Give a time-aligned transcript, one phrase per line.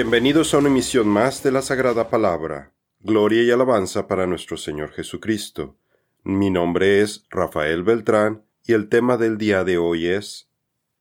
[0.00, 2.72] Bienvenidos a una emisión más de la Sagrada Palabra.
[3.00, 5.76] Gloria y alabanza para nuestro Señor Jesucristo.
[6.22, 10.48] Mi nombre es Rafael Beltrán y el tema del día de hoy es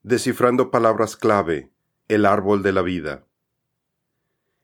[0.02, 1.70] Descifrando palabras clave,
[2.08, 3.28] el árbol de la vida.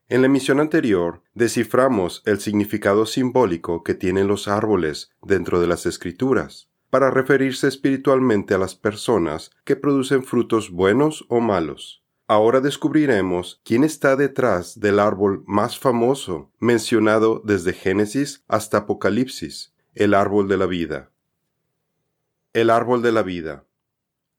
[0.08, 5.86] En la emisión anterior desciframos el significado simbólico que tienen los árboles dentro de las
[5.86, 12.03] escrituras, para referirse espiritualmente a las personas que producen frutos buenos o malos.
[12.26, 20.14] Ahora descubriremos quién está detrás del árbol más famoso mencionado desde Génesis hasta Apocalipsis, el
[20.14, 21.10] árbol de la vida.
[22.54, 23.66] El árbol de la vida.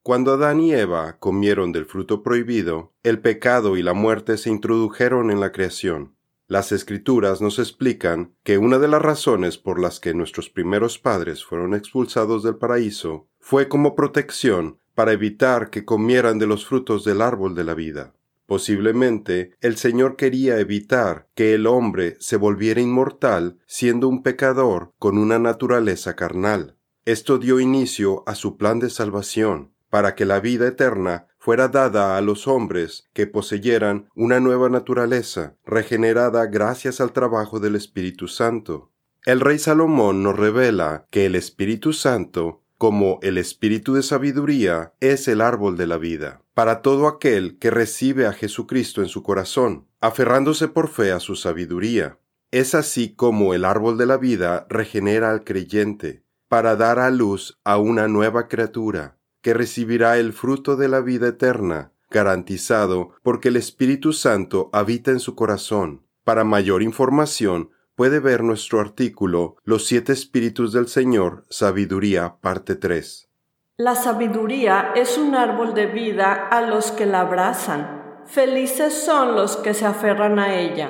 [0.02, 5.30] Cuando Adán y Eva comieron del fruto prohibido, el pecado y la muerte se introdujeron
[5.30, 6.16] en la creación.
[6.48, 11.46] Las escrituras nos explican que una de las razones por las que nuestros primeros padres
[11.46, 17.22] fueron expulsados del paraíso fue como protección para evitar que comieran de los frutos del
[17.22, 18.14] árbol de la vida.
[18.46, 25.18] Posiblemente el Señor quería evitar que el hombre se volviera inmortal siendo un pecador con
[25.18, 26.76] una naturaleza carnal.
[27.06, 32.18] Esto dio inicio a su plan de salvación, para que la vida eterna fuera dada
[32.18, 38.92] a los hombres que poseyeran una nueva naturaleza, regenerada gracias al trabajo del Espíritu Santo.
[39.26, 45.28] El rey Salomón nos revela que el Espíritu Santo como el espíritu de sabiduría es
[45.28, 49.88] el árbol de la vida, para todo aquel que recibe a Jesucristo en su corazón,
[50.02, 52.20] aferrándose por fe a su sabiduría.
[52.52, 57.60] Es así como el árbol de la vida regenera al creyente, para dar a luz
[57.64, 63.58] a una nueva criatura, que recibirá el fruto de la vida eterna, garantizado porque el
[63.58, 66.04] Espíritu Santo habita en su corazón.
[66.24, 73.30] Para mayor información, puede ver nuestro artículo Los siete espíritus del Señor, Sabiduría, parte 3.
[73.78, 78.22] La sabiduría es un árbol de vida a los que la abrazan.
[78.26, 80.90] Felices son los que se aferran a ella.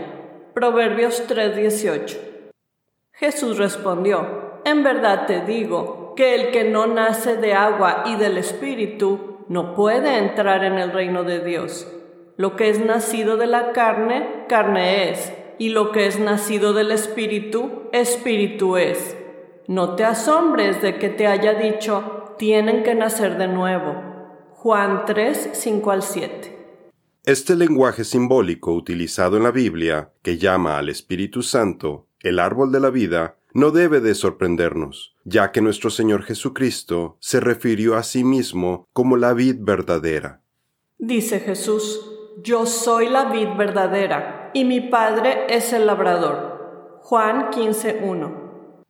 [0.53, 2.17] Proverbios 3:18.
[3.11, 8.38] Jesús respondió, En verdad te digo, que el que no nace de agua y del
[8.38, 11.88] Espíritu no puede entrar en el reino de Dios.
[12.38, 16.91] Lo que es nacido de la carne, carne es y lo que es nacido del
[16.91, 19.16] Espíritu, Espíritu es.
[19.67, 23.95] No te asombres de que te haya dicho, tienen que nacer de nuevo.
[24.51, 26.55] Juan 3, 5 al 7.
[27.23, 32.79] Este lenguaje simbólico utilizado en la Biblia, que llama al Espíritu Santo el árbol de
[32.79, 38.23] la vida, no debe de sorprendernos, ya que nuestro Señor Jesucristo se refirió a sí
[38.23, 40.41] mismo como la vid verdadera.
[40.97, 42.01] Dice Jesús,
[42.44, 46.99] yo soy la vid verdadera y mi Padre es el labrador.
[47.01, 48.85] Juan 15.1.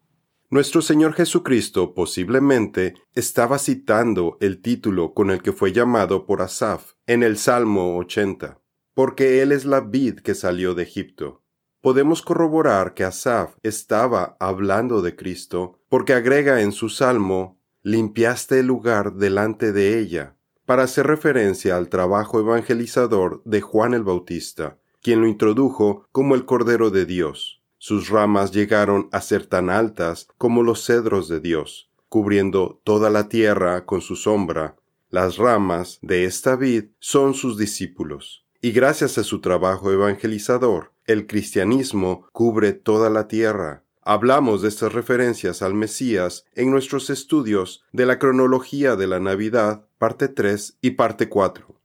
[0.51, 6.93] Nuestro Señor Jesucristo posiblemente estaba citando el título con el que fue llamado por Asaf
[7.07, 8.61] en el Salmo 80,
[8.93, 11.43] porque Él es la vid que salió de Egipto.
[11.81, 18.67] Podemos corroborar que Asaf estaba hablando de Cristo, porque agrega en su salmo, limpiaste el
[18.67, 20.37] lugar delante de ella,
[20.67, 26.45] para hacer referencia al trabajo evangelizador de Juan el Bautista, quien lo introdujo como el
[26.45, 27.61] Cordero de Dios.
[27.77, 33.29] Sus ramas llegaron a ser tan altas como los cedros de Dios, cubriendo toda la
[33.29, 34.77] tierra con su sombra.
[35.11, 41.27] Las ramas de esta vid son sus discípulos, y gracias a su trabajo evangelizador, el
[41.27, 43.83] cristianismo cubre toda la tierra.
[44.01, 49.85] Hablamos de estas referencias al Mesías en nuestros estudios de la cronología de la Navidad,
[49.99, 51.75] parte 3 y parte 4.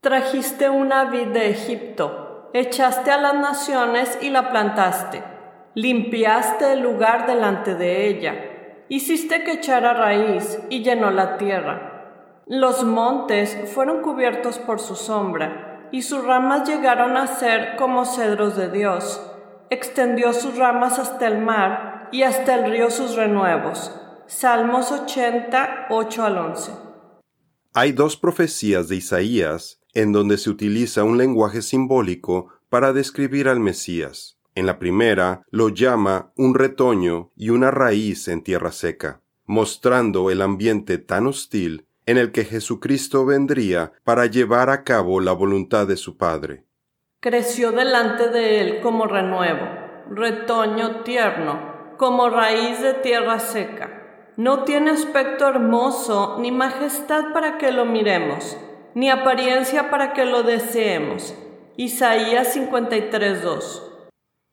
[0.00, 2.19] Trajiste una vid de Egipto
[2.52, 5.22] echaste a las naciones y la plantaste,
[5.74, 8.34] limpiaste el lugar delante de ella,
[8.88, 12.42] hiciste que echara raíz y llenó la tierra.
[12.46, 18.56] Los montes fueron cubiertos por su sombra, y sus ramas llegaron a ser como cedros
[18.56, 19.20] de Dios.
[19.70, 23.96] Extendió sus ramas hasta el mar y hasta el río sus renuevos.
[24.26, 26.72] Salmos 80, 8 al 11.
[27.74, 33.60] Hay dos profecías de Isaías en donde se utiliza un lenguaje simbólico para describir al
[33.60, 34.38] Mesías.
[34.54, 40.42] En la primera lo llama un retoño y una raíz en tierra seca, mostrando el
[40.42, 45.96] ambiente tan hostil en el que Jesucristo vendría para llevar a cabo la voluntad de
[45.96, 46.64] su Padre.
[47.20, 49.66] Creció delante de él como renuevo,
[50.10, 54.32] retoño tierno, como raíz de tierra seca.
[54.36, 58.56] No tiene aspecto hermoso ni majestad para que lo miremos
[58.94, 61.34] ni apariencia para que lo deseemos.
[61.76, 63.82] Isaías 53:2.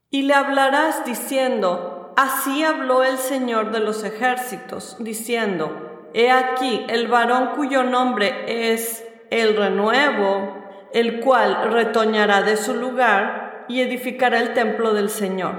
[0.09, 7.07] Y le hablarás diciendo, así habló el Señor de los ejércitos, diciendo, He aquí el
[7.07, 10.63] varón cuyo nombre es el renuevo,
[10.93, 15.55] el cual retoñará de su lugar y edificará el templo del Señor.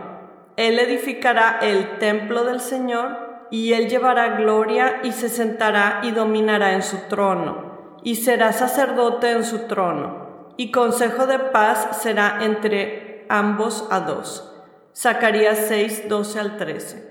[0.57, 6.73] Él edificará el templo del Señor y él llevará gloria y se sentará y dominará
[6.73, 7.68] en su trono,
[8.03, 14.53] y será sacerdote en su trono, y consejo de paz será entre ambos a dos.
[14.97, 17.09] Zacarías 6, 12 al 13.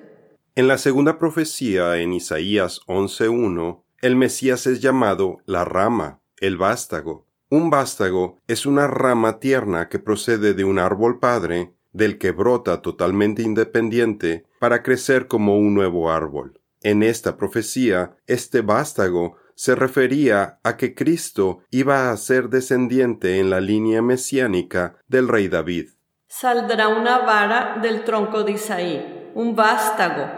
[0.55, 7.25] En la segunda profecía en Isaías 11.1, el Mesías es llamado la rama, el vástago.
[7.49, 12.81] Un vástago es una rama tierna que procede de un árbol padre, del que brota
[12.81, 16.59] totalmente independiente para crecer como un nuevo árbol.
[16.81, 23.49] En esta profecía, este vástago se refería a que Cristo iba a ser descendiente en
[23.49, 25.89] la línea mesiánica del rey David.
[26.27, 30.29] Saldrá una vara del tronco de Isaí, un vástago,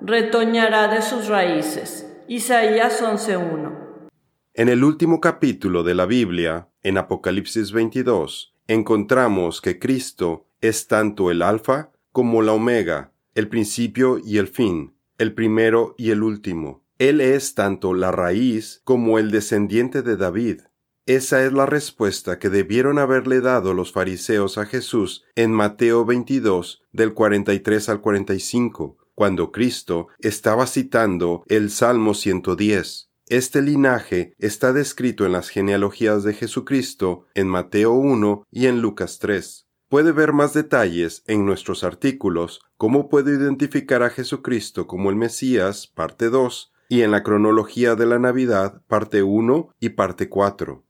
[0.00, 2.04] retoñará de sus raíces.
[2.26, 4.08] Isaías 11.1.
[4.54, 11.30] En el último capítulo de la Biblia, en Apocalipsis 22, encontramos que Cristo es tanto
[11.30, 16.83] el alfa como la omega, el principio y el fin, el primero y el último.
[16.98, 20.60] Él es tanto la raíz como el descendiente de David.
[21.06, 26.82] Esa es la respuesta que debieron haberle dado los fariseos a Jesús en Mateo 22
[26.92, 33.10] del 43 al 45, cuando Cristo estaba citando el Salmo 110.
[33.26, 39.18] Este linaje está descrito en las genealogías de Jesucristo en Mateo 1 y en Lucas
[39.18, 39.66] 3.
[39.88, 45.86] Puede ver más detalles en nuestros artículos cómo puedo identificar a Jesucristo como el Mesías,
[45.86, 50.84] parte 2, y en la cronología de la Navidad, parte 1 y parte 4.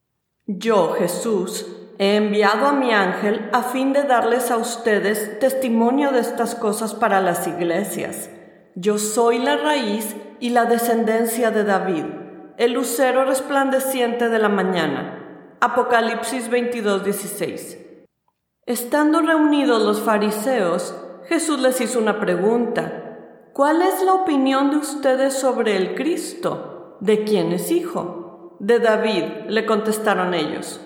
[0.44, 1.66] Yo, Jesús,
[1.98, 6.92] he enviado a mi ángel a fin de darles a ustedes testimonio de estas cosas
[6.94, 8.28] para las iglesias.
[8.74, 12.04] Yo soy la raíz y la descendencia de David,
[12.58, 15.56] el lucero resplandeciente de la mañana.
[15.62, 17.78] Apocalipsis 22, 16.
[18.66, 20.94] Estando reunidos los fariseos,
[21.30, 23.03] Jesús les hizo una pregunta.
[23.54, 26.96] ¿Cuál es la opinión de ustedes sobre el Cristo?
[26.98, 28.56] ¿De quién es hijo?
[28.58, 30.80] De David, le contestaron ellos.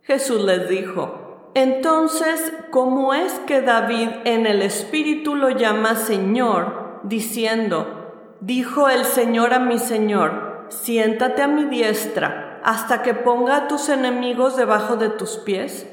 [0.00, 8.38] Jesús les dijo, entonces, ¿cómo es que David en el Espíritu lo llama Señor, diciendo,
[8.40, 13.90] dijo el Señor a mi Señor, siéntate a mi diestra hasta que ponga a tus
[13.90, 15.86] enemigos debajo de tus pies?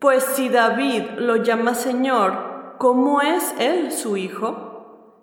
[0.00, 4.69] Pues si David lo llama Señor, ¿cómo es él su hijo?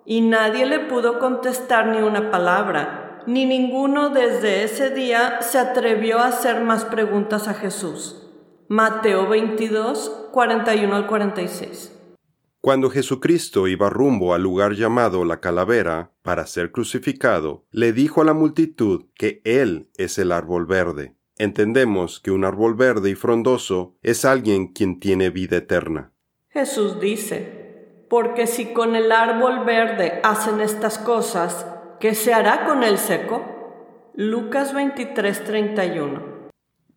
[0.08, 6.18] Y nadie le pudo contestar ni una palabra, ni ninguno desde ese día se atrevió
[6.18, 8.26] a hacer más preguntas a Jesús.
[8.68, 11.92] Mateo 22, 41 al 46.
[12.62, 18.24] Cuando Jesucristo iba rumbo al lugar llamado la calavera para ser crucificado, le dijo a
[18.24, 23.96] la multitud que Él es el árbol verde entendemos que un árbol verde y frondoso
[24.02, 26.12] es alguien quien tiene vida eterna.
[26.48, 27.57] Jesús dice,
[28.08, 31.66] porque si con el árbol verde hacen estas cosas,
[32.00, 33.42] ¿qué se hará con el seco?
[34.14, 36.50] Lucas 23:31.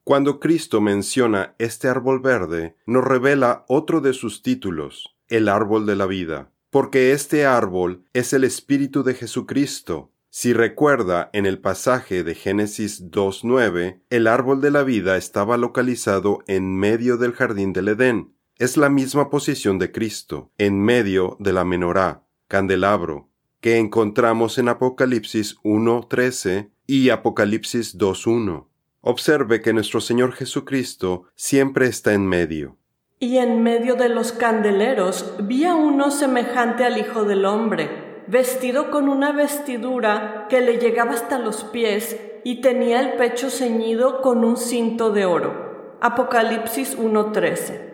[0.04, 5.96] Cuando Cristo menciona este árbol verde, nos revela otro de sus títulos, el árbol de
[5.96, 12.24] la vida, porque este árbol es el Espíritu de Jesucristo, si recuerda, en el pasaje
[12.24, 17.90] de Génesis 2.9, el árbol de la vida estaba localizado en medio del jardín del
[17.90, 18.34] Edén.
[18.62, 23.28] Es la misma posición de Cristo, en medio de la menorá, candelabro,
[23.60, 28.68] que encontramos en Apocalipsis 1.13 y Apocalipsis 2.1.
[29.02, 32.78] Observe que nuestro Señor Jesucristo siempre está en medio.
[33.18, 38.92] Y en medio de los candeleros vi a uno semejante al Hijo del Hombre vestido
[38.92, 44.46] con una vestidura que le llegaba hasta los pies y tenía el pecho ceñido con
[44.46, 45.98] un cinto de oro.
[46.00, 47.91] Apocalipsis 1.13.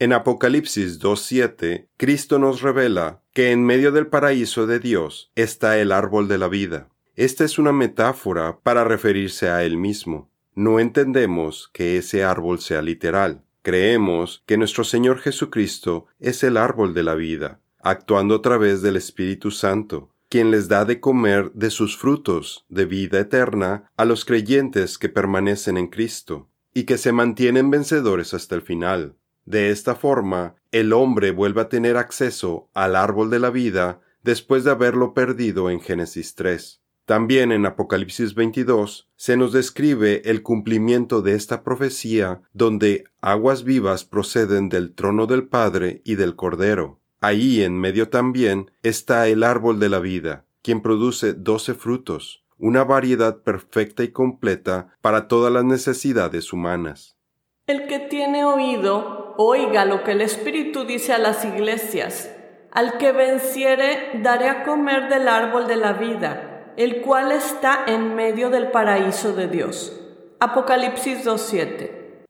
[0.00, 5.92] En Apocalipsis 2.7, Cristo nos revela que en medio del paraíso de Dios está el
[5.92, 6.88] árbol de la vida.
[7.14, 10.32] Esta es una metáfora para referirse a Él mismo.
[10.56, 13.44] No entendemos que ese árbol sea literal.
[13.62, 18.96] Creemos que nuestro Señor Jesucristo es el árbol de la vida, actuando a través del
[18.96, 24.24] Espíritu Santo, quien les da de comer de sus frutos de vida eterna a los
[24.24, 29.14] creyentes que permanecen en Cristo, y que se mantienen vencedores hasta el final.
[29.44, 34.64] De esta forma, el hombre vuelve a tener acceso al árbol de la vida después
[34.64, 36.80] de haberlo perdido en Génesis 3.
[37.04, 44.04] También en Apocalipsis 22 se nos describe el cumplimiento de esta profecía donde aguas vivas
[44.04, 47.00] proceden del trono del Padre y del Cordero.
[47.20, 52.84] Ahí en medio también está el árbol de la vida, quien produce doce frutos, una
[52.84, 57.18] variedad perfecta y completa para todas las necesidades humanas.
[57.66, 62.30] El que tiene oído, oiga lo que el Espíritu dice a las iglesias.
[62.70, 68.16] Al que venciere, daré a comer del árbol de la vida, el cual está en
[68.16, 70.00] medio del paraíso de Dios.
[70.40, 72.26] Apocalipsis 2.7.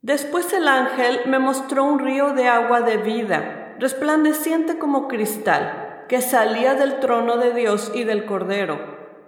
[0.00, 6.20] Después el ángel me mostró un río de agua de vida, resplandeciente como cristal, que
[6.20, 8.78] salía del trono de Dios y del Cordero,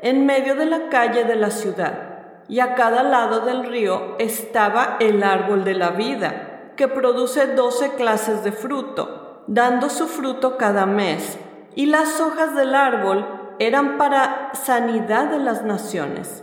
[0.01, 2.45] en medio de la calle de la ciudad.
[2.49, 7.95] Y a cada lado del río estaba el árbol de la vida, que produce doce
[7.95, 11.39] clases de fruto dando su fruto cada mes,
[11.75, 16.43] y las hojas del árbol eran para sanidad de las naciones.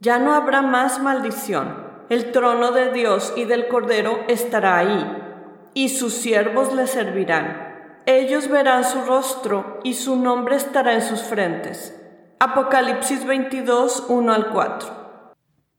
[0.00, 1.92] Ya no habrá más maldición.
[2.08, 8.00] El trono de Dios y del Cordero estará ahí, y sus siervos le servirán.
[8.06, 11.98] Ellos verán su rostro, y su nombre estará en sus frentes.
[12.40, 15.01] Apocalipsis 22, 1 al 4.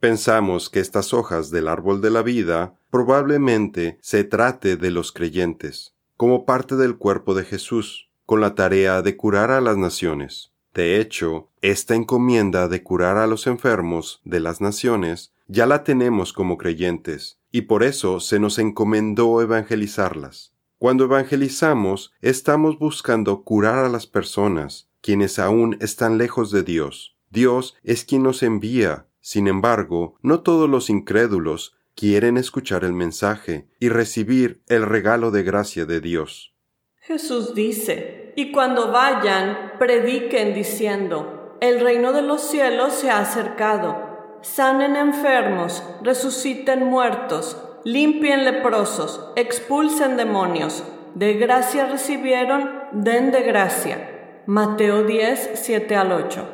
[0.03, 5.95] Pensamos que estas hojas del árbol de la vida probablemente se trate de los creyentes
[6.17, 10.51] como parte del cuerpo de Jesús, con la tarea de curar a las naciones.
[10.73, 16.33] De hecho, esta encomienda de curar a los enfermos de las naciones ya la tenemos
[16.33, 20.51] como creyentes, y por eso se nos encomendó evangelizarlas.
[20.79, 27.15] Cuando evangelizamos, estamos buscando curar a las personas, quienes aún están lejos de Dios.
[27.29, 29.07] Dios es quien nos envía.
[29.25, 35.43] Sin embargo, no todos los incrédulos quieren escuchar el mensaje y recibir el regalo de
[35.43, 36.53] gracia de Dios.
[36.99, 44.39] Jesús dice, y cuando vayan, prediquen diciendo, el reino de los cielos se ha acercado,
[44.41, 50.83] sanen enfermos, resuciten muertos, limpien leprosos, expulsen demonios,
[51.15, 54.41] de gracia recibieron, den de gracia.
[54.47, 56.49] Mateo 10, 7 al 8.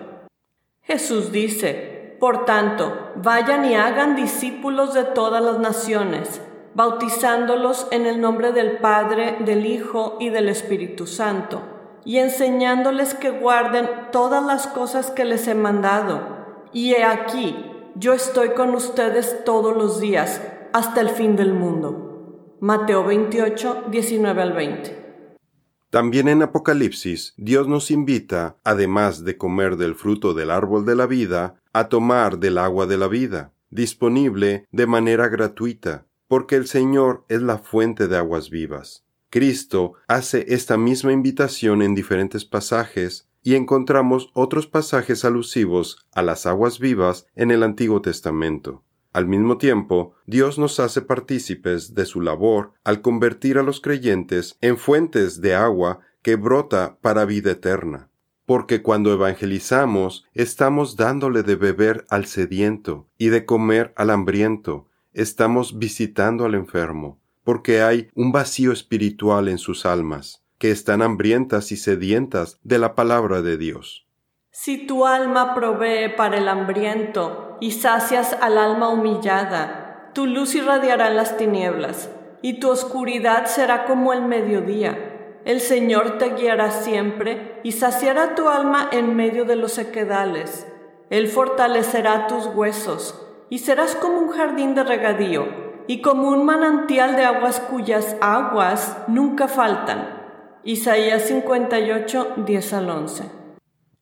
[0.84, 6.42] Jesús dice, por tanto, vayan y hagan discípulos de todas las naciones,
[6.74, 11.62] bautizándolos en el nombre del Padre, del Hijo y del Espíritu Santo,
[12.04, 16.66] y enseñándoles que guarden todas las cosas que les he mandado.
[16.74, 20.42] Y he aquí, yo estoy con ustedes todos los días,
[20.74, 22.56] hasta el fin del mundo.
[22.60, 25.09] Mateo 28, 19 al 20.
[25.90, 31.08] También en Apocalipsis, Dios nos invita, además de comer del fruto del árbol de la
[31.08, 37.26] vida, a tomar del agua de la vida, disponible de manera gratuita, porque el Señor
[37.28, 39.04] es la fuente de aguas vivas.
[39.32, 46.46] Cristo hace esta misma invitación en diferentes pasajes y encontramos otros pasajes alusivos a las
[46.46, 48.84] aguas vivas en el Antiguo Testamento.
[49.12, 54.58] Al mismo tiempo, Dios nos hace partícipes de su labor al convertir a los creyentes
[54.62, 58.10] en fuentes de agua que brota para vida eterna
[58.50, 65.78] porque cuando evangelizamos estamos dándole de beber al sediento y de comer al hambriento, estamos
[65.78, 71.78] visitando al enfermo, porque hay un vacío espiritual en sus almas, que están hambrientas y
[71.78, 74.09] sedientas de la palabra de Dios.
[74.62, 81.10] Si tu alma provee para el hambriento y sacias al alma humillada, tu luz irradiará
[81.12, 82.10] las tinieblas,
[82.42, 85.10] y tu oscuridad será como el mediodía
[85.46, 90.68] el Señor te guiará siempre y saciará tu alma en medio de los sequedales.
[91.10, 95.48] Él fortalecerá tus huesos y serás como un jardín de regadío
[95.88, 100.20] y como un manantial de aguas cuyas aguas nunca faltan.
[100.66, 103.39] Isaías 58, 10 al 11.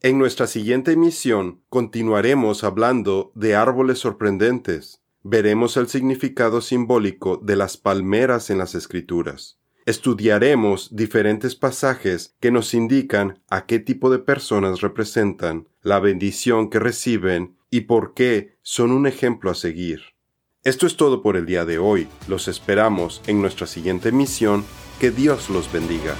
[0.01, 5.01] En nuestra siguiente emisión continuaremos hablando de árboles sorprendentes.
[5.23, 12.73] Veremos el significado simbólico de las palmeras en las escrituras estudiaremos diferentes pasajes que nos
[12.73, 18.91] indican a qué tipo de personas representan, la bendición que reciben y por qué son
[18.91, 20.01] un ejemplo a seguir.
[20.65, 22.09] Esto es todo por el día de hoy.
[22.27, 24.65] Los esperamos en nuestra siguiente misión.
[24.99, 26.15] Que Dios los bendiga.